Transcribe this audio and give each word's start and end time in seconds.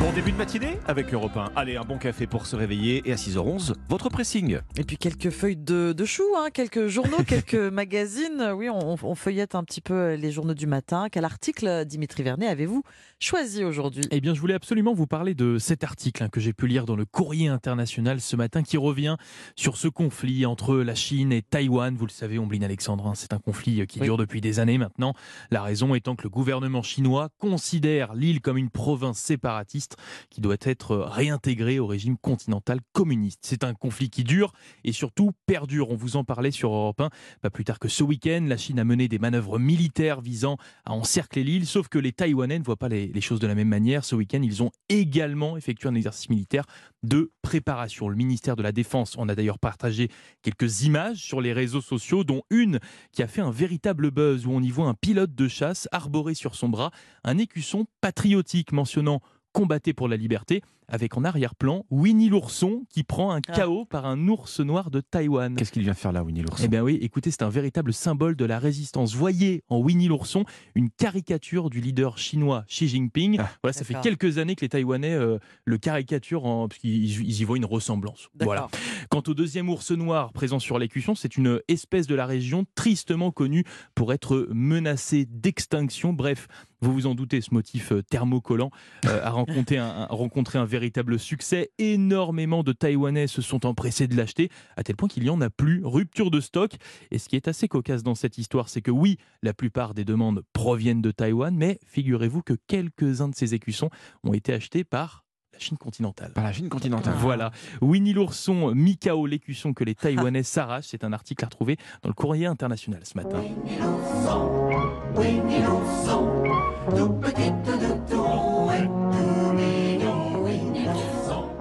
Bon 0.00 0.10
début 0.12 0.32
de 0.32 0.38
matinée 0.38 0.78
avec 0.86 1.12
Europe 1.12 1.36
1. 1.36 1.52
Allez, 1.56 1.76
un 1.76 1.82
bon 1.84 1.98
café 1.98 2.26
pour 2.26 2.46
se 2.46 2.56
réveiller 2.56 3.02
et 3.04 3.12
à 3.12 3.16
6h11, 3.16 3.74
votre 3.90 4.08
pressing. 4.08 4.58
Et 4.76 4.82
puis 4.84 4.96
quelques 4.96 5.28
feuilles 5.28 5.58
de, 5.58 5.92
de 5.92 6.04
choux, 6.06 6.22
hein, 6.38 6.48
quelques 6.52 6.86
journaux, 6.86 7.22
quelques 7.26 7.54
magazines. 7.54 8.50
Oui, 8.56 8.70
on, 8.70 8.96
on 9.02 9.14
feuillette 9.14 9.54
un 9.54 9.62
petit 9.62 9.82
peu 9.82 10.14
les 10.14 10.32
journaux 10.32 10.54
du 10.54 10.66
matin. 10.66 11.08
Quel 11.12 11.26
article, 11.26 11.84
Dimitri 11.84 12.22
Vernet, 12.22 12.46
avez-vous 12.48 12.82
choisi 13.18 13.62
aujourd'hui? 13.62 14.04
Eh 14.10 14.22
bien, 14.22 14.32
je 14.34 14.40
voulais 14.40 14.54
absolument 14.54 14.94
vous 14.94 15.06
parler 15.06 15.34
de 15.34 15.58
cet 15.58 15.84
article 15.84 16.22
hein, 16.24 16.28
que 16.30 16.40
j'ai 16.40 16.54
pu 16.54 16.66
lire 16.66 16.86
dans 16.86 16.96
le 16.96 17.04
Courrier 17.04 17.48
international 17.48 18.22
ce 18.22 18.36
matin 18.36 18.62
qui 18.62 18.78
revient 18.78 19.16
sur 19.54 19.76
ce 19.76 19.86
conflit 19.88 20.46
entre 20.46 20.76
la 20.76 20.94
Chine 20.94 21.30
et 21.30 21.42
Taïwan. 21.42 21.94
Vous 21.94 22.06
le 22.06 22.10
savez, 22.10 22.38
Ombline 22.38 22.64
Alexandre, 22.64 23.06
hein, 23.06 23.12
c'est 23.14 23.34
un 23.34 23.38
conflit 23.38 23.86
qui 23.86 23.98
Oui. 24.00 24.06
dure 24.06 24.16
depuis 24.16 24.40
des 24.40 24.60
années 24.60 24.78
maintenant. 24.78 25.12
La 25.50 25.62
raison 25.62 25.94
étant 25.94 26.16
que 26.16 26.22
le 26.22 26.30
gouvernement 26.30 26.82
chinois 26.82 27.28
considère 27.38 28.14
l'île 28.14 28.40
comme 28.40 28.56
une 28.56 28.70
province 28.70 29.18
séparatiste 29.18 29.89
qui 30.30 30.40
doit 30.40 30.56
être 30.60 30.96
réintégrée 30.96 31.78
au 31.78 31.86
régime 31.86 32.16
continental 32.16 32.80
communiste. 32.92 33.40
C'est 33.42 33.64
un 33.64 33.74
conflit 33.74 34.10
qui 34.10 34.24
dure 34.24 34.52
et 34.84 34.92
surtout 34.92 35.32
perdure. 35.46 35.90
On 35.90 35.96
vous 35.96 36.16
en 36.16 36.24
parlait 36.24 36.50
sur 36.50 36.72
Europe 36.72 37.00
1. 37.00 37.10
Pas 37.42 37.50
plus 37.50 37.64
tard 37.64 37.78
que 37.78 37.88
ce 37.88 38.02
week-end, 38.02 38.44
la 38.46 38.56
Chine 38.56 38.78
a 38.78 38.84
mené 38.84 39.08
des 39.08 39.18
manœuvres 39.18 39.58
militaires 39.58 40.20
visant 40.20 40.56
à 40.84 40.92
encercler 40.92 41.44
l'île, 41.44 41.66
sauf 41.66 41.88
que 41.88 41.98
les 41.98 42.12
Taïwanais 42.12 42.58
ne 42.58 42.64
voient 42.64 42.76
pas 42.76 42.88
les, 42.88 43.08
les 43.08 43.20
choses 43.20 43.40
de 43.40 43.46
la 43.46 43.54
même 43.54 43.68
manière. 43.68 44.04
Ce 44.04 44.14
week-end, 44.14 44.40
ils 44.42 44.62
ont 44.62 44.70
également 44.88 45.56
effectué 45.56 45.88
un 45.88 45.94
exercice 45.94 46.28
militaire 46.28 46.64
de 47.02 47.32
préparation. 47.42 48.08
Le 48.08 48.16
ministère 48.16 48.56
de 48.56 48.62
la 48.62 48.72
Défense 48.72 49.16
en 49.16 49.28
a 49.28 49.34
d'ailleurs 49.34 49.58
partagé 49.58 50.10
quelques 50.42 50.82
images 50.82 51.18
sur 51.18 51.40
les 51.40 51.52
réseaux 51.52 51.80
sociaux, 51.80 52.24
dont 52.24 52.42
une 52.50 52.78
qui 53.12 53.22
a 53.22 53.26
fait 53.26 53.40
un 53.40 53.50
véritable 53.50 54.10
buzz 54.10 54.46
où 54.46 54.52
on 54.52 54.62
y 54.62 54.70
voit 54.70 54.86
un 54.86 54.94
pilote 54.94 55.34
de 55.34 55.48
chasse 55.48 55.88
arboré 55.92 56.34
sur 56.34 56.54
son 56.54 56.68
bras 56.68 56.90
un 57.24 57.38
écusson 57.38 57.86
patriotique 58.00 58.72
mentionnant 58.72 59.20
combattez 59.52 59.92
pour 59.92 60.08
la 60.08 60.16
liberté, 60.16 60.62
avec 60.92 61.16
en 61.16 61.22
arrière-plan 61.24 61.84
Winnie 61.90 62.28
l'ourson 62.28 62.84
qui 62.88 63.04
prend 63.04 63.32
un 63.32 63.40
Ah. 63.48 63.60
KO 63.64 63.84
par 63.84 64.06
un 64.06 64.26
ours 64.26 64.58
noir 64.60 64.90
de 64.90 65.00
Taïwan. 65.00 65.54
Qu'est-ce 65.54 65.70
qu'il 65.70 65.82
vient 65.82 65.94
faire 65.94 66.10
là, 66.10 66.24
Winnie 66.24 66.42
l'ourson? 66.42 66.62
Eh 66.64 66.68
bien 66.68 66.82
oui, 66.82 66.98
écoutez, 67.00 67.30
c'est 67.30 67.42
un 67.42 67.48
véritable 67.48 67.92
symbole 67.92 68.34
de 68.34 68.44
la 68.44 68.58
résistance. 68.58 69.14
Voyez 69.14 69.62
en 69.68 69.78
Winnie 69.78 70.08
l'ourson 70.08 70.44
une 70.74 70.90
caricature 70.90 71.70
du 71.70 71.80
leader 71.80 72.18
chinois 72.18 72.64
Xi 72.68 72.88
Jinping. 72.88 73.36
Ah, 73.38 73.48
voilà, 73.62 73.72
ça 73.72 73.84
fait 73.84 74.00
quelques 74.02 74.38
années 74.38 74.56
que 74.56 74.62
les 74.62 74.68
Taïwanais 74.68 75.14
euh, 75.14 75.38
le 75.64 75.78
caricaturent 75.78 76.44
en, 76.44 76.66
parce 76.66 76.80
qu'ils 76.80 77.04
ils 77.20 77.40
y 77.40 77.44
voient 77.44 77.56
une 77.56 77.64
ressemblance. 77.64 78.28
Voilà. 78.40 78.68
Quant 79.10 79.22
au 79.28 79.34
deuxième 79.34 79.68
ours 79.68 79.92
noir 79.92 80.32
présent 80.32 80.58
sur 80.58 80.78
l'écusson, 80.78 81.14
c'est 81.14 81.36
une 81.36 81.60
espèce 81.68 82.08
de 82.08 82.16
la 82.16 82.26
région 82.26 82.64
tristement 82.74 83.30
connue 83.30 83.64
pour 83.94 84.12
être 84.12 84.48
menacée 84.50 85.24
d'extinction. 85.24 86.12
Bref, 86.12 86.48
vous 86.80 86.92
vous 86.92 87.06
en 87.06 87.14
doutez, 87.14 87.40
ce 87.40 87.52
motif 87.52 87.92
euh, 87.92 88.02
thermocollant 88.02 88.70
euh, 89.06 89.24
a 89.24 89.30
rencontré 89.30 89.76
un, 89.76 90.06
rencontré 90.06 90.58
un 90.58 90.64
véritable 90.64 91.18
succès. 91.18 91.70
Énormément 91.78 92.62
de 92.62 92.72
Taïwanais 92.72 93.26
se 93.26 93.42
sont 93.42 93.66
empressés 93.66 94.08
de 94.08 94.16
l'acheter, 94.16 94.50
à 94.76 94.82
tel 94.82 94.96
point 94.96 95.08
qu'il 95.08 95.22
n'y 95.22 95.30
en 95.30 95.40
a 95.40 95.50
plus. 95.50 95.82
Rupture 95.84 96.30
de 96.30 96.40
stock. 96.40 96.72
Et 97.10 97.18
ce 97.18 97.28
qui 97.28 97.36
est 97.36 97.48
assez 97.48 97.68
cocasse 97.68 98.02
dans 98.02 98.14
cette 98.14 98.38
histoire, 98.38 98.68
c'est 98.68 98.82
que 98.82 98.90
oui, 98.90 99.18
la 99.42 99.54
plupart 99.54 99.94
des 99.94 100.04
demandes 100.04 100.42
proviennent 100.52 101.02
de 101.02 101.10
Taïwan, 101.10 101.54
mais 101.54 101.78
figurez-vous 101.86 102.42
que 102.42 102.54
quelques-uns 102.66 103.28
de 103.28 103.34
ces 103.34 103.54
écussons 103.54 103.90
ont 104.24 104.32
été 104.32 104.52
achetés 104.52 104.84
par 104.84 105.24
Chine 105.60 105.78
continentale. 105.78 106.32
Par 106.32 106.44
la 106.44 106.52
Chine 106.52 106.68
continentale. 106.68 107.14
Voilà. 107.18 107.50
Winnie 107.80 108.12
l'ourson, 108.12 108.74
Mikao 108.74 109.26
l'écusson 109.26 109.72
que 109.72 109.84
les 109.84 109.94
Taïwanais 109.94 110.42
s'arrachent. 110.42 110.86
C'est 110.88 111.04
un 111.04 111.12
article 111.12 111.44
à 111.44 111.48
retrouver 111.48 111.76
dans 112.02 112.08
le 112.08 112.14
courrier 112.14 112.46
international 112.46 113.00
ce 113.04 113.16
matin. 113.16 113.42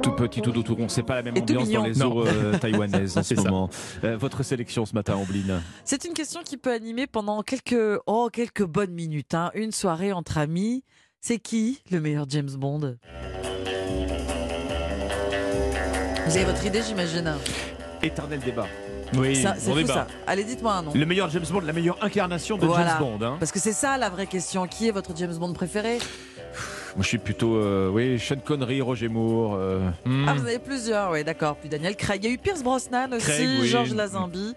Tout 0.02 0.14
petit, 0.14 0.42
tout 0.42 0.52
doux, 0.52 0.64
tout 0.64 0.76
rond. 0.76 0.88
C'est 0.88 1.04
pas 1.04 1.16
la 1.16 1.24
même 1.24 1.36
Et 1.36 1.42
tout 1.46 1.54
ambiance 1.58 1.70
dans 1.72 1.84
mignon. 1.84 1.84
les 1.84 2.04
eaux 2.04 2.26
euh, 2.26 2.58
taïwanaises 2.62 3.18
en 3.18 3.24
ce 3.24 3.36
ça. 3.36 3.44
moment. 3.44 3.70
Euh, 4.06 4.16
votre 4.16 4.44
sélection 4.44 4.86
ce 4.86 4.94
matin, 4.94 5.16
Ombline 5.18 5.62
C'est 5.84 6.06
une 6.06 6.14
question 6.14 6.42
qui 6.44 6.56
peut 6.56 6.72
animer 6.72 7.06
pendant 7.06 7.42
quelques, 7.42 8.00
oh, 8.08 8.30
quelques 8.32 8.64
bonnes 8.66 8.94
minutes. 8.94 9.34
hein. 9.34 9.52
Une 9.56 9.72
soirée 9.74 10.14
entre 10.14 10.38
amis. 10.38 10.84
C'est 11.22 11.38
qui 11.38 11.82
le 11.92 12.00
meilleur 12.00 12.26
James 12.30 12.50
Bond? 12.56 12.96
Vous 16.26 16.36
avez 16.38 16.46
votre 16.46 16.66
idée, 16.66 16.82
j'imagine. 16.88 17.34
Éternel 18.04 18.40
débat. 18.40 18.68
Oui, 19.18 19.36
Ça, 19.42 19.56
C'est 19.58 19.70
on 19.70 19.74
fou 19.74 19.80
débat. 19.80 19.94
ça. 19.94 20.08
Allez, 20.28 20.44
dites-moi 20.44 20.72
un 20.74 20.82
nom. 20.84 20.92
Le 20.94 21.06
meilleur 21.06 21.30
James 21.32 21.46
Bond, 21.50 21.62
la 21.62 21.74
meilleure 21.74 21.98
incarnation 22.02 22.58
de 22.58 22.66
Voilà. 22.68 22.90
James 22.90 23.00
Bond. 23.00 23.26
hein. 23.26 23.38
Parce 23.40 23.52
que 23.52 23.60
c'est 23.60 23.74
ça 23.74 23.98
la 23.98 24.10
vraie 24.10 24.28
question. 24.28 24.68
Qui 24.68 24.88
est 24.88 24.92
votre 24.92 25.12
James 25.16 25.34
Bond 25.36 25.54
préféré? 25.54 25.98
Moi, 26.96 27.04
je 27.04 27.08
suis 27.08 27.18
plutôt, 27.18 27.56
euh, 27.56 27.90
oui, 27.90 28.20
Sean 28.20 28.38
Connery, 28.44 28.82
Roger 28.82 29.08
Moore. 29.10 29.56
euh, 29.56 29.90
Hmm. 30.06 30.26
Ah, 30.28 30.34
vous 30.34 30.42
en 30.42 30.46
avez 30.46 30.60
plusieurs, 30.60 31.12
oui, 31.12 31.24
d'accord. 31.24 31.56
Puis 31.58 31.70
Daniel 31.70 31.96
Craig. 31.96 32.24
Il 32.24 32.28
y 32.28 32.32
a 32.32 32.34
eu 32.34 32.38
Pierce 32.38 32.64
Brosnan 32.64 33.12
aussi, 33.14 33.26
Craig, 33.26 33.48
oui. 33.62 33.68
Georges 33.68 33.94
Lazenby, 33.94 34.54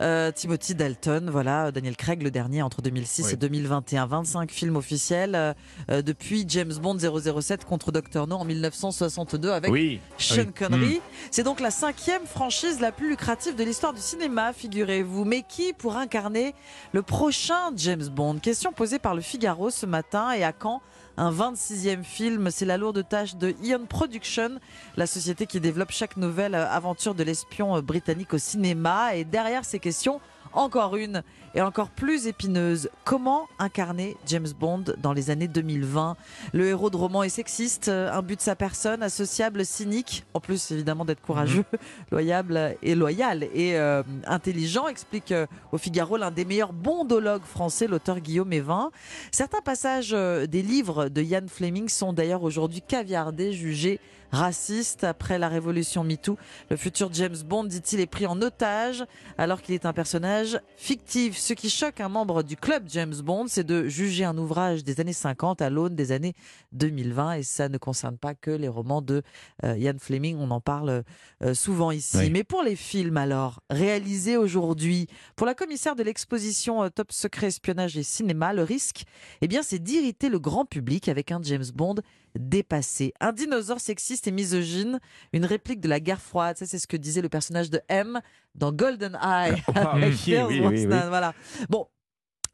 euh, 0.00 0.30
Timothy 0.32 0.74
Dalton. 0.74 1.28
Voilà, 1.30 1.70
Daniel 1.72 1.96
Craig, 1.96 2.22
le 2.22 2.30
dernier 2.30 2.62
entre 2.62 2.82
2006 2.82 3.26
Oui. 3.26 3.32
et 3.32 3.36
2021. 3.36 4.06
25 4.06 4.50
films 4.50 4.76
officiels 4.76 5.34
euh, 5.34 5.52
euh, 5.90 6.02
depuis 6.02 6.44
James 6.48 6.72
Bond 6.80 6.96
007 6.98 7.64
contre 7.64 7.92
Dr. 7.92 8.26
No 8.26 8.36
en 8.36 8.44
1962 8.44 9.50
avec 9.50 9.70
Oui. 9.70 10.00
Sean 10.18 10.42
Oui. 10.46 10.52
Connery. 10.56 11.00
C'est 11.30 11.42
donc 11.42 11.60
la 11.60 11.70
cinquième 11.70 12.24
franchise 12.26 12.80
la 12.80 12.92
plus 12.92 13.08
lucrative 13.10 13.54
de 13.56 13.64
l'histoire 13.64 13.92
du 13.92 14.00
cinéma, 14.00 14.52
figurez-vous. 14.52 15.24
Mais 15.24 15.42
qui 15.48 15.72
pour 15.72 15.96
incarner 15.96 16.54
le 16.92 17.02
prochain 17.02 17.72
James 17.76 18.06
Bond? 18.08 18.36
Question 18.38 18.72
posée 18.72 18.98
par 18.98 19.14
le 19.14 19.20
Figaro 19.20 19.70
ce 19.70 19.86
matin 19.86 20.32
et 20.32 20.44
à 20.44 20.52
quand 20.52 20.80
un 21.16 21.30
26e 21.30 22.04
film, 22.04 22.50
c'est 22.50 22.64
la 22.64 22.76
lourde 22.76 23.06
tâche 23.06 23.36
de 23.36 23.54
Ion 23.62 23.86
Production, 23.86 24.58
la 24.96 25.06
société 25.06 25.46
qui 25.46 25.60
développe 25.60 25.90
chaque 25.90 26.16
nouvelle 26.16 26.54
aventure 26.54 27.14
de 27.14 27.22
l'espion 27.22 27.76
euh, 27.76 27.82
britannique 27.82 28.32
au 28.34 28.38
cinéma. 28.38 29.14
Et 29.14 29.24
derrière 29.24 29.64
ces 29.64 29.78
questions, 29.78 30.20
encore 30.52 30.96
une 30.96 31.22
et 31.54 31.60
encore 31.60 31.90
plus 31.90 32.26
épineuse. 32.26 32.88
Comment 33.04 33.48
incarner 33.58 34.16
James 34.26 34.48
Bond 34.58 34.84
dans 34.98 35.12
les 35.12 35.30
années 35.30 35.48
2020 35.48 36.16
Le 36.52 36.68
héros 36.68 36.90
de 36.90 36.96
roman 36.96 37.22
est 37.22 37.28
sexiste, 37.28 37.88
euh, 37.88 38.12
imbu 38.12 38.36
de 38.36 38.40
sa 38.40 38.56
personne, 38.56 39.02
associable, 39.02 39.64
cynique, 39.64 40.24
en 40.34 40.40
plus 40.40 40.70
évidemment 40.70 41.04
d'être 41.04 41.20
courageux, 41.20 41.64
loyable 42.10 42.76
et 42.82 42.94
loyal 42.94 43.44
et 43.54 43.76
euh, 43.76 44.02
intelligent, 44.26 44.88
explique 44.88 45.32
euh, 45.32 45.46
au 45.72 45.78
Figaro 45.78 46.16
l'un 46.16 46.30
des 46.30 46.44
meilleurs 46.44 46.72
bondologues 46.72 47.44
français, 47.44 47.86
l'auteur 47.86 48.20
Guillaume 48.20 48.52
Evin. 48.52 48.90
Certains 49.30 49.60
passages 49.60 50.12
euh, 50.12 50.46
des 50.46 50.62
livres 50.62 51.08
de 51.08 51.22
Ian 51.22 51.46
Fleming 51.48 51.88
sont 51.88 52.12
d'ailleurs 52.12 52.42
aujourd'hui 52.42 52.82
caviardés, 52.82 53.52
jugés 53.52 54.00
racistes 54.32 55.04
après 55.04 55.38
la 55.38 55.48
révolution 55.48 56.04
MeToo. 56.04 56.38
Le 56.70 56.76
futur 56.76 57.10
James 57.12 57.36
Bond, 57.44 57.64
dit-il, 57.64 58.00
est 58.00 58.06
pris 58.06 58.26
en 58.26 58.40
otage 58.40 59.04
alors 59.38 59.60
qu'il 59.60 59.74
est 59.74 59.86
un 59.86 59.92
personnage 59.92 60.41
fictif. 60.76 61.36
Ce 61.38 61.52
qui 61.52 61.70
choque 61.70 62.00
un 62.00 62.08
membre 62.08 62.42
du 62.42 62.56
club 62.56 62.84
James 62.88 63.14
Bond, 63.14 63.46
c'est 63.48 63.64
de 63.64 63.88
juger 63.88 64.24
un 64.24 64.36
ouvrage 64.38 64.84
des 64.84 65.00
années 65.00 65.12
50 65.12 65.62
à 65.62 65.70
l'aune 65.70 65.94
des 65.94 66.12
années 66.12 66.34
2020 66.72 67.34
et 67.34 67.42
ça 67.42 67.68
ne 67.68 67.78
concerne 67.78 68.18
pas 68.18 68.34
que 68.34 68.50
les 68.50 68.68
romans 68.68 69.02
de 69.02 69.22
euh, 69.64 69.76
Ian 69.78 69.94
Fleming, 69.98 70.36
on 70.38 70.50
en 70.50 70.60
parle 70.60 71.04
euh, 71.42 71.54
souvent 71.54 71.90
ici. 71.90 72.16
Oui. 72.18 72.30
Mais 72.30 72.44
pour 72.44 72.62
les 72.62 72.76
films 72.76 73.16
alors, 73.16 73.62
réalisés 73.70 74.36
aujourd'hui, 74.36 75.06
pour 75.36 75.46
la 75.46 75.54
commissaire 75.54 75.96
de 75.96 76.02
l'exposition 76.02 76.82
euh, 76.82 76.88
Top 76.88 77.12
Secret 77.12 77.48
Espionnage 77.48 77.96
et 77.96 78.02
Cinéma, 78.02 78.52
le 78.52 78.62
risque, 78.62 79.04
eh 79.40 79.48
bien, 79.48 79.62
c'est 79.62 79.78
d'irriter 79.78 80.28
le 80.28 80.38
grand 80.38 80.64
public 80.64 81.08
avec 81.08 81.32
un 81.32 81.40
James 81.42 81.64
Bond 81.74 81.96
dépassé. 82.38 83.12
Un 83.20 83.32
dinosaure 83.32 83.80
sexiste 83.80 84.26
et 84.26 84.30
misogyne, 84.30 85.00
une 85.32 85.44
réplique 85.44 85.80
de 85.80 85.88
la 85.88 86.00
guerre 86.00 86.20
froide, 86.20 86.56
ça 86.56 86.66
c'est 86.66 86.78
ce 86.78 86.86
que 86.86 86.96
disait 86.96 87.20
le 87.20 87.28
personnage 87.28 87.70
de 87.70 87.80
M 87.88 88.20
dans 88.54 88.72
Golden 88.72 89.18
Eye 89.22 89.62
Ah, 89.74 89.92
avec 89.92 90.10
oui, 90.12 90.16
Pierce 90.16 90.48
oui, 90.48 90.60
oui, 90.60 90.60
Brosnan, 90.60 91.02
oui. 91.02 91.08
Voilà. 91.08 91.34
Bon. 91.68 91.86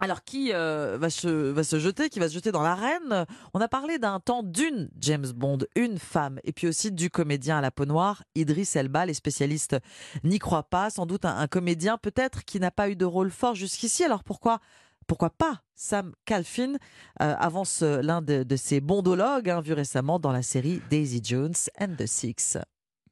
Alors 0.00 0.22
qui 0.22 0.52
euh, 0.52 0.96
va, 0.96 1.10
se, 1.10 1.26
va 1.26 1.64
se 1.64 1.80
jeter, 1.80 2.08
qui 2.08 2.20
va 2.20 2.28
se 2.28 2.34
jeter 2.34 2.52
dans 2.52 2.62
l'arène? 2.62 3.26
On 3.52 3.60
a 3.60 3.66
parlé 3.66 3.98
d'un 3.98 4.20
temps 4.20 4.44
d'une 4.44 4.88
James 5.00 5.26
Bond, 5.34 5.58
une 5.74 5.98
femme, 5.98 6.38
et 6.44 6.52
puis 6.52 6.68
aussi 6.68 6.92
du 6.92 7.10
comédien 7.10 7.58
à 7.58 7.60
la 7.60 7.72
peau 7.72 7.84
noire, 7.84 8.22
Idris 8.36 8.70
Elba. 8.76 9.06
Les 9.06 9.14
spécialistes 9.14 9.76
n'y 10.22 10.38
croient 10.38 10.68
pas. 10.70 10.90
Sans 10.90 11.04
doute 11.04 11.24
un, 11.24 11.36
un 11.36 11.48
comédien 11.48 11.98
peut-être 11.98 12.44
qui 12.44 12.60
n'a 12.60 12.70
pas 12.70 12.88
eu 12.88 12.94
de 12.94 13.04
rôle 13.04 13.32
fort 13.32 13.56
jusqu'ici. 13.56 14.04
Alors 14.04 14.22
pourquoi 14.22 14.60
pourquoi 15.08 15.30
pas 15.30 15.62
Sam 15.74 16.12
Calfin 16.26 16.74
euh, 16.74 17.34
avance 17.38 17.82
euh, 17.82 18.00
l'un 18.02 18.22
de, 18.22 18.42
de 18.44 18.56
ses 18.56 18.80
bondologues, 18.80 19.48
hein, 19.50 19.60
vu 19.62 19.72
récemment 19.72 20.20
dans 20.20 20.32
la 20.32 20.42
série 20.42 20.80
Daisy 20.90 21.20
Jones 21.24 21.54
and 21.80 21.94
the 21.98 22.06
Six. 22.06 22.58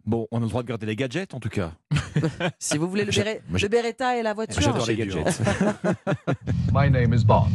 Bon, 0.07 0.29
on 0.31 0.39
a 0.39 0.41
le 0.41 0.49
droit 0.49 0.63
de 0.63 0.69
garder 0.69 0.87
les 0.87 0.95
gadgets 0.97 1.35
en 1.35 1.41
tout 1.41 1.49
cas. 1.49 1.73
Si 2.59 2.79
vous 2.79 2.89
voulez 2.89 3.05
le, 3.05 3.11
béret- 3.13 3.43
le 3.51 3.69
Beretta 3.69 4.17
et 4.17 4.23
la 4.23 4.33
voiture, 4.35 4.63
J'adore 4.63 4.87
les 4.87 4.97
gadgets. 5.05 5.41
My 6.73 6.91
name 6.91 7.13
is 7.13 7.25
Bond. 7.25 7.51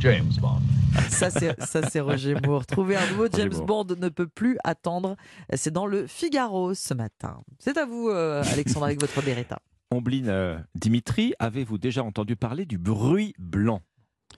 James 0.00 0.32
Bond. 0.40 0.60
ça 1.08 1.30
c'est 1.30 1.58
ça, 1.62 1.88
c'est 1.88 2.00
Roger 2.00 2.34
Moore. 2.44 2.66
Trouver 2.66 2.96
un 2.96 3.06
nouveau 3.10 3.26
James. 3.34 3.52
Bond 3.66 3.86
ne 3.98 4.08
peut 4.08 4.26
plus 4.26 4.58
attendre. 4.64 5.16
C'est 5.54 5.72
dans 5.72 5.86
le 5.86 6.06
Figaro 6.06 6.74
ce 6.74 6.92
matin. 6.94 7.40
C'est 7.58 7.76
à 7.78 7.86
vous, 7.86 8.08
euh, 8.08 8.42
Alexandre, 8.52 8.86
avec 8.86 9.00
votre 9.00 9.22
Beretta. 9.22 9.58
Ombline, 9.92 10.28
euh, 10.28 10.58
Dimitri, 10.74 11.34
avez-vous 11.38 11.78
déjà 11.78 12.02
entendu 12.02 12.36
parler 12.36 12.64
du 12.66 12.78
bruit 12.78 13.34
blanc? 13.38 13.80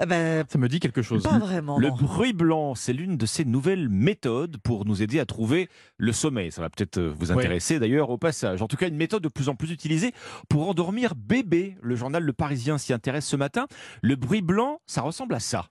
Eh 0.00 0.06
ben, 0.06 0.44
Ça 0.48 0.58
me 0.58 0.68
dit 0.68 0.80
quelque 0.80 1.02
chose. 1.02 1.22
pas 1.22 1.38
vraiment. 1.38 1.78
Le 1.78 1.88
non. 1.88 1.94
bruit 1.96 2.32
blanc, 2.32 2.74
c'est 2.74 2.92
l'une 2.92 3.16
de 3.16 3.26
ces 3.26 3.44
nouvelles 3.44 3.88
méthodes 3.88 4.56
pour 4.58 4.86
nous 4.86 5.02
aider 5.02 5.20
à 5.20 5.26
trouver 5.26 5.68
le 5.98 6.12
sommeil. 6.12 6.50
Ça 6.50 6.62
va 6.62 6.70
peut-être 6.70 6.98
euh, 6.98 7.14
vous 7.18 7.30
intéresser 7.30 7.78
d'ailleurs 7.78 8.10
au 8.10 8.16
passage. 8.18 8.62
En 8.62 8.68
tout 8.68 8.76
cas, 8.76 8.88
une 8.88 8.96
méthode 8.96 9.22
de 9.22 9.28
plus 9.28 9.48
en 9.48 9.54
plus 9.54 9.70
utilisée 9.70 10.12
pour 10.48 10.68
endormir 10.68 11.14
bébé. 11.14 11.76
Le 11.82 11.94
journal 11.94 12.22
Le 12.22 12.32
Parisien 12.32 12.78
s'y 12.78 12.92
intéresse 12.92 13.26
ce 13.26 13.36
matin. 13.36 13.66
Le 14.00 14.16
bruit 14.16 14.42
blanc, 14.42 14.80
ça 14.86 15.02
ressemble 15.02 15.34
à 15.34 15.40
ça. 15.40 15.66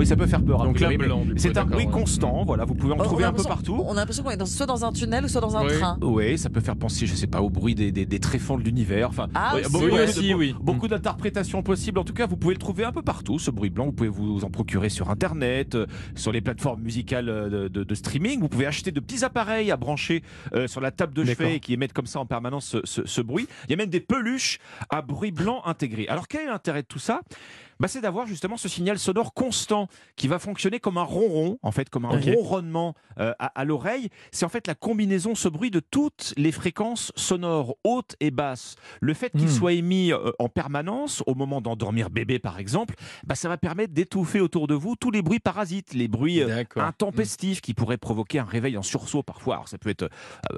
Oui, 0.00 0.06
ça 0.06 0.16
peut 0.16 0.26
faire 0.26 0.42
peur. 0.42 0.62
a 0.62 0.64
Donc 0.64 0.80
là, 0.80 0.88
blanc, 0.96 1.24
C'est 1.36 1.58
un 1.58 1.64
bruit 1.66 1.86
constant. 1.86 2.42
Voilà, 2.44 2.64
vous 2.64 2.74
pouvez 2.74 2.94
en 2.94 2.96
Oh, 2.98 3.02
trouver 3.04 3.24
un 3.24 3.32
peu 3.34 3.42
partout. 3.42 3.82
On 3.86 3.92
a 3.92 3.96
l'impression 3.96 4.22
qu'on 4.24 4.30
est 4.30 4.36
dans- 4.38 4.46
soit 4.46 4.64
dans 4.64 4.82
un 4.84 4.92
tunnel 4.92 5.24
ou 5.26 5.28
soit 5.28 5.42
dans 5.42 5.56
un 5.58 5.66
Oui. 5.66 5.78
train. 5.78 5.98
Oui, 6.00 6.38
ça 6.38 6.48
peut 6.48 6.60
faire 6.60 6.76
penser, 6.76 7.06
je 7.06 7.14
sais 7.14 7.26
pas, 7.26 7.42
au 7.42 7.50
bruit 7.50 7.74
des, 7.74 7.92
des, 7.92 8.06
des 8.06 8.18
tréfonds 8.18 8.56
de 8.56 8.62
l'univers. 8.62 9.08
Enfin, 9.10 9.28
Ah, 9.34 9.56
beaucoup, 9.70 9.84
oui, 9.84 9.90
de- 9.98 10.02
aussi, 10.04 10.32
oui. 10.32 10.54
beaucoup 10.58 10.88
d'interprétations 10.88 11.62
possibles. 11.62 11.98
En 11.98 12.04
tout 12.04 12.14
cas, 12.14 12.26
vous 12.26 12.38
pouvez 12.38 12.54
le 12.54 12.58
trouver 12.58 12.84
un 12.84 12.92
peu 12.92 13.02
partout, 13.02 13.38
ce 13.38 13.50
bruit 13.50 13.68
blanc. 13.68 13.84
Vous 13.86 13.92
pouvez 13.92 14.08
vous 14.08 14.42
en 14.42 14.50
procurer 14.50 14.88
sur 14.88 15.10
Internet, 15.10 15.74
euh, 15.74 15.84
sur 16.14 16.32
les 16.32 16.40
plateformes 16.40 16.80
musicales 16.80 17.28
euh, 17.28 17.50
de, 17.50 17.68
de- 17.68 17.84
de 17.84 17.94
streaming. 17.94 18.40
Vous 18.40 18.48
pouvez 18.48 18.64
acheter 18.66 18.92
de 18.92 19.00
petits 19.00 19.22
appareils 19.24 19.70
à 19.70 19.76
brancher 19.76 20.22
euh, 20.54 20.66
sur 20.66 20.80
la 20.80 20.92
table 20.92 21.12
de 21.12 21.24
chevet 21.24 21.56
et 21.56 21.60
qui 21.60 21.74
émettent 21.74 21.92
comme 21.92 22.06
ça 22.06 22.20
en 22.20 22.26
permanence 22.26 22.64
ce, 22.66 22.78
ce- 22.84 23.06
ce 23.06 23.20
bruit. 23.20 23.46
Il 23.68 23.72
y 23.72 23.74
a 23.74 23.76
même 23.76 23.90
des 23.90 24.00
peluches 24.00 24.60
à 24.88 25.02
bruit 25.02 25.30
blanc 25.30 25.60
intégré. 25.66 26.06
Alors, 26.08 26.26
quel 26.26 26.42
est 26.42 26.46
l'intérêt 26.50 26.80
de 26.82 26.86
tout 26.86 26.98
ça? 26.98 27.20
Bah, 27.80 27.88
c'est 27.88 28.00
d'avoir 28.00 28.26
justement 28.28 28.56
ce 28.56 28.68
signal 28.68 28.98
sonore 29.00 29.34
constant 29.34 29.88
qui 30.14 30.28
va 30.28 30.38
fonctionner 30.38 30.78
comme 30.78 30.98
un 30.98 31.02
ronron, 31.02 31.58
en 31.62 31.72
fait, 31.72 31.90
comme 31.90 32.04
un 32.04 32.12
ronronnement 32.34 32.94
euh, 33.18 33.32
à, 33.40 33.46
à 33.60 33.64
l'oreille. 33.64 34.08
C'est 34.30 34.44
en 34.44 34.48
fait 34.48 34.66
la 34.68 34.76
combinaison, 34.76 35.34
ce 35.34 35.48
bruit 35.48 35.70
de 35.72 35.80
toutes 35.80 36.32
les 36.36 36.52
fréquences 36.52 37.10
sonores 37.16 37.76
hautes 37.82 38.14
et 38.20 38.30
basses. 38.30 38.76
Le 39.00 39.14
fait 39.14 39.30
qu'il 39.30 39.46
Hmm. 39.46 39.48
soit 39.48 39.72
émis 39.72 40.12
euh, 40.12 40.30
en 40.38 40.48
permanence, 40.48 41.22
au 41.26 41.34
moment 41.34 41.60
d'endormir 41.60 42.10
bébé 42.10 42.38
par 42.38 42.58
exemple, 42.60 42.94
bah, 43.26 43.34
ça 43.34 43.48
va 43.48 43.56
permettre 43.56 43.92
d'étouffer 43.94 44.40
autour 44.40 44.66
de 44.66 44.74
vous 44.74 44.94
tous 44.94 45.10
les 45.10 45.22
bruits 45.22 45.40
parasites, 45.40 45.94
les 45.94 46.06
bruits 46.08 46.42
euh, 46.42 46.62
intempestifs 46.76 47.60
qui 47.60 47.72
pourraient 47.74 47.96
provoquer 47.96 48.38
un 48.38 48.44
réveil 48.44 48.76
en 48.76 48.82
sursaut 48.82 49.22
parfois. 49.22 49.54
Alors 49.54 49.68
ça 49.68 49.78
peut 49.78 49.88
être 49.90 50.08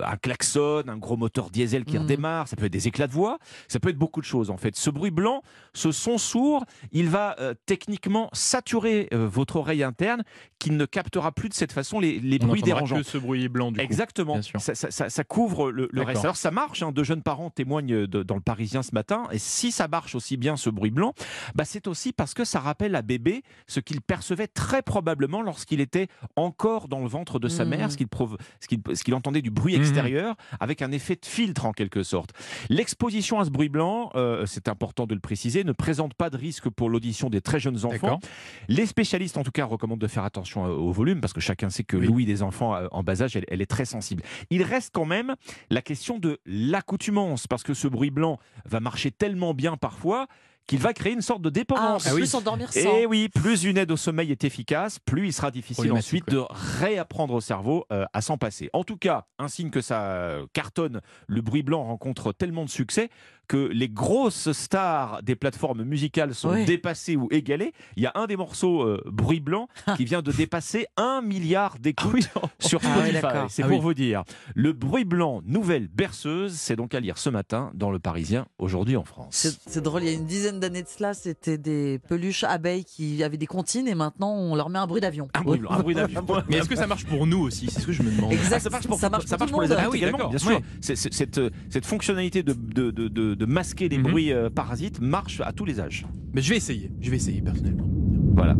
un 0.02 0.16
klaxon, 0.16 0.82
un 0.88 0.96
gros 0.96 1.16
moteur 1.16 1.50
diesel 1.50 1.84
qui 1.84 1.96
Mhm. 1.96 2.02
redémarre, 2.02 2.48
ça 2.48 2.56
peut 2.56 2.64
être 2.66 2.72
des 2.72 2.88
éclats 2.88 3.06
de 3.06 3.12
voix, 3.12 3.38
ça 3.68 3.78
peut 3.78 3.90
être 3.90 3.98
beaucoup 3.98 4.20
de 4.20 4.26
choses 4.26 4.50
en 4.50 4.56
fait. 4.56 4.74
Ce 4.76 4.90
bruit 4.90 5.10
blanc, 5.10 5.42
ce 5.74 5.92
son 5.92 6.18
sourd, 6.18 6.64
il 6.90 7.08
va 7.12 7.36
euh, 7.40 7.54
techniquement 7.66 8.30
saturer 8.32 9.08
euh, 9.12 9.28
votre 9.28 9.56
oreille 9.56 9.82
interne 9.82 10.24
qui 10.62 10.70
ne 10.70 10.84
captera 10.84 11.32
plus 11.32 11.48
de 11.48 11.54
cette 11.54 11.72
façon 11.72 11.98
les, 11.98 12.20
les 12.20 12.38
On 12.42 12.46
bruits 12.46 12.62
dérangeants. 12.62 12.96
que 12.96 13.02
ce 13.02 13.18
bruit 13.18 13.48
blanc 13.48 13.72
du 13.72 13.78
coup. 13.78 13.84
Exactement. 13.84 14.40
Ça, 14.42 14.74
ça- 14.74 14.90
ça- 14.92 15.10
ça 15.10 15.24
couvre 15.24 15.70
le, 15.72 15.88
reste. 15.96 16.20
Alors 16.24 16.36
ça 16.36 16.50
marche. 16.52 16.82
hein, 16.82 16.92
de 16.92 17.02
jeunes 17.02 17.22
parents 17.22 17.50
témoignent 17.50 18.06
de- 18.06 18.22
dans 18.22 18.36
le 18.36 18.40
Parisien 18.40 18.82
ce 18.82 18.94
matin. 18.94 19.24
Et 19.32 19.38
si 19.38 19.72
ça 19.72 19.88
marche 19.88 20.14
aussi 20.14 20.36
bien 20.36 20.56
ce 20.56 20.70
bruit 20.70 20.90
blanc, 20.92 21.14
bah 21.56 21.64
c'est 21.64 21.88
aussi 21.88 22.12
parce 22.12 22.32
que 22.34 22.44
ça 22.44 22.60
rappelle 22.60 22.94
à 22.94 23.02
bébé 23.02 23.42
ce 23.66 23.80
qu'il 23.80 24.00
percevait 24.00 24.46
très 24.46 24.82
probablement 24.82 25.42
lorsqu'il 25.42 25.80
était 25.80 26.06
encore 26.36 26.86
dans 26.88 27.00
le 27.00 27.08
ventre 27.08 27.38
de 27.40 27.48
sa 27.48 27.64
mère, 27.64 27.90
ce 27.90 27.96
qu'il 27.96 28.06
prov- 28.06 28.36
ce 28.60 28.68
qu'il 28.68 28.80
qu'il 28.80 29.14
entendait 29.14 29.42
du 29.42 29.50
bruit 29.50 29.74
Mhm. 29.74 29.80
extérieur, 29.80 30.36
avec 30.60 30.80
un 30.82 30.92
effet 30.92 31.16
de 31.16 31.26
filtre 31.26 31.66
en 31.66 31.72
quelque 31.72 32.02
sorte. 32.04 32.30
L'exposition 32.68 33.40
à 33.40 33.44
ce 33.44 33.50
bruit 33.50 33.68
blanc, 33.68 34.10
euh, 34.14 34.46
c'est 34.46 34.68
important 34.68 35.06
de 35.06 35.14
le 35.14 35.20
préciser, 35.20 35.64
ne 35.64 35.72
présente 35.72 36.14
pas 36.14 36.30
de 36.30 36.36
risque 36.36 36.68
pour 36.70 36.88
l'audition 36.88 37.30
des 37.30 37.40
très 37.40 37.58
jeunes 37.58 37.84
enfants. 37.84 38.20
Les 38.68 38.86
spécialistes, 38.86 39.36
en 39.38 39.42
tout 39.42 39.50
cas, 39.50 39.64
recommandent 39.64 39.98
de 40.00 40.06
faire 40.06 40.24
attention 40.24 40.51
au 40.56 40.92
volume 40.92 41.20
parce 41.20 41.32
que 41.32 41.40
chacun 41.40 41.70
sait 41.70 41.84
que 41.84 41.96
Oui. 41.96 42.06
l'ouïe 42.06 42.26
des 42.26 42.42
enfants 42.42 42.74
euh, 42.74 42.86
en 42.92 43.02
bas 43.02 43.22
âge, 43.22 43.36
elle, 43.36 43.44
elle 43.48 43.60
est 43.62 43.66
très 43.66 43.84
sensible. 43.84 44.22
Il 44.50 44.62
reste 44.62 44.90
quand 44.92 45.04
même 45.06 45.34
la 45.70 45.82
question 45.82 46.18
de 46.18 46.38
l'accoutumance 46.46 47.46
parce 47.46 47.62
que 47.62 47.74
ce 47.74 47.88
bruit 47.88 48.10
blanc 48.10 48.38
va 48.64 48.80
marcher 48.80 49.10
tellement 49.10 49.54
bien 49.54 49.76
parfois 49.76 50.26
qu'il 50.68 50.78
va 50.78 50.92
créer 50.92 51.12
une 51.12 51.22
sorte 51.22 51.42
de 51.42 51.48
Ah, 51.48 51.50
dépendance. 51.50 52.06
on 52.06 52.10
peut 52.10 52.16
plus 52.18 52.26
s'endormir 52.26 52.72
sans. 52.72 52.78
Et 52.78 53.04
oui, 53.04 53.28
plus 53.28 53.64
une 53.64 53.76
aide 53.78 53.90
au 53.90 53.96
sommeil 53.96 54.30
est 54.30 54.44
efficace, 54.44 55.00
plus 55.00 55.26
il 55.26 55.32
sera 55.32 55.50
difficile 55.50 55.90
ensuite 55.92 56.28
de 56.30 56.40
réapprendre 56.78 57.34
au 57.34 57.40
cerveau 57.40 57.84
euh, 57.92 58.04
à 58.12 58.20
s'en 58.20 58.38
passer. 58.38 58.70
En 58.72 58.84
tout 58.84 58.96
cas, 58.96 59.26
un 59.40 59.48
signe 59.48 59.70
que 59.70 59.80
ça 59.80 60.36
cartonne, 60.52 61.00
le 61.26 61.40
bruit 61.42 61.64
blanc 61.64 61.82
rencontre 61.82 62.32
tellement 62.32 62.64
de 62.64 62.70
succès 62.70 63.10
que 63.52 63.68
les 63.70 63.90
grosses 63.90 64.50
stars 64.52 65.22
des 65.22 65.36
plateformes 65.36 65.82
musicales 65.84 66.34
sont 66.34 66.52
Oui. 66.52 66.64
dépassées 66.64 67.16
ou 67.16 67.28
égalées. 67.30 67.74
Il 67.96 68.02
y 68.02 68.06
a 68.06 68.12
un 68.14 68.26
des 68.26 68.36
morceaux 68.38 68.80
euh, 68.82 69.02
bruit 69.04 69.40
blanc 69.40 69.68
qui 69.98 70.06
vient 70.06 70.22
de 70.22 70.32
dépasser 70.32 70.86
un 70.96 71.20
milliard 71.20 71.76
d'écoutes 71.78 72.30
sur 72.58 72.80
Ah 72.82 72.88
oui, 73.02 73.10
Spotify. 73.10 73.26
c'est 73.50 73.62
Ah 73.62 73.66
pour 73.68 73.76
oui. 73.76 73.82
vous 73.82 73.92
dire. 73.92 74.24
Le 74.54 74.72
bruit 74.72 75.04
blanc, 75.04 75.42
nouvelle 75.44 75.88
berceuse, 75.88 76.54
c'est 76.54 76.76
donc 76.76 76.94
à 76.94 77.00
lire 77.00 77.18
ce 77.18 77.28
matin 77.28 77.70
dans 77.74 77.90
Le 77.90 77.98
Parisien, 77.98 78.46
aujourd'hui 78.58 78.96
en 78.96 79.04
France. 79.04 79.28
C'est 79.32 79.54
c'est 79.66 79.82
drôle, 79.82 80.02
il 80.04 80.08
y 80.08 80.12
a 80.14 80.14
une 80.14 80.24
dizaine 80.24 80.58
d'années 80.58 80.82
de 80.82 80.88
cela, 80.88 81.12
c'était 81.12 81.58
des 81.58 81.98
peluches 82.08 82.44
abeilles 82.44 82.86
qui 82.86 83.22
avaient 83.22 83.36
des 83.36 83.46
comptines 83.46 83.86
et 83.86 83.94
maintenant 83.94 84.32
on 84.34 84.54
leur 84.56 84.70
met 84.70 84.78
un 84.78 84.86
bruit 84.86 85.02
d'avion. 85.02 85.28
Un 85.34 85.42
bruit 85.42 85.58
blanc, 85.58 85.72
un 85.72 85.80
bruit 85.82 85.94
d'avion. 86.00 86.24
Mais 86.48 86.56
est-ce 86.56 86.70
que 86.70 86.76
ça 86.76 86.86
marche 86.86 87.04
pour 87.04 87.26
nous 87.26 87.40
aussi? 87.40 87.68
C'est 87.70 87.80
ce 87.80 87.86
que 87.86 87.92
je 87.92 88.02
me 88.02 88.10
demande. 88.16 88.32
Exact. 88.32 88.54
Ah, 88.56 88.60
ça 88.60 88.70
marche 88.70 88.86
pour, 88.86 88.98
Ça 88.98 89.10
marche 89.10 89.26
ça 89.26 89.36
pour 89.36 89.40
marche 89.40 89.50
tout 89.50 89.54
pour 89.56 89.60
le 89.60 89.66
les 89.68 89.74
monde. 89.74 89.78
adultes 89.78 89.88
Ah 89.88 89.90
oui, 89.92 89.98
également, 89.98 90.30
bien 90.30 90.38
sûr. 90.38 90.48
ouais. 90.52 90.62
C'est- 90.80 90.96
c'est- 90.96 91.12
cette, 91.12 91.40
cette 91.68 91.84
fonctionnalité 91.84 92.42
de, 92.42 92.54
de, 92.54 92.90
de, 92.90 93.08
de- 93.08 93.34
de 93.42 93.46
masquer 93.46 93.88
les 93.88 93.98
Mhm. 93.98 94.04
bruits 94.04 94.32
euh, 94.32 94.50
parasites 94.50 95.00
marche 95.00 95.40
à 95.44 95.52
tous 95.52 95.64
les 95.64 95.80
âges. 95.80 96.06
Mais 96.32 96.42
je 96.42 96.50
vais 96.50 96.56
essayer. 96.56 96.92
Je 97.00 97.10
vais 97.10 97.16
essayer 97.16 97.42
personnellement. 97.42 97.88
Voilà. 98.36 98.54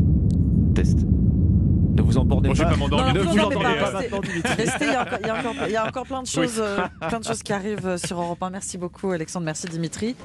Test. 0.74 1.06
Ne 1.94 2.02
vous 2.02 2.18
embordez 2.18 2.48
Bon, 2.48 2.54
je 2.54 2.58
vais 2.60 2.64
pas. 2.64 2.70
pas 2.72 2.76
m'endormir. 2.78 3.14
Non, 3.14 3.20
Ne 3.20 3.26
vous 3.26 3.38
endormez 3.38 3.78
pas, 3.78 3.90
restez- 3.90 4.86
il 4.86 5.70
y, 5.72 5.76
a 5.76 5.86
encore, 5.86 6.04
plein 6.06 6.22
de 6.22 6.26
choses, 6.26 6.58
euh, 6.58 6.78
plein 7.06 7.20
de 7.20 7.24
choses 7.24 7.42
qui 7.42 7.52
arrivent 7.52 7.86
euh, 7.86 7.96
sur 7.98 8.18
Europe 8.20 8.42
1. 8.42 8.50
Merci 8.50 8.78
beaucoup 8.78 9.10
Alexandre, 9.10 9.44
merci 9.44 9.66
Dimitri. 9.68 10.16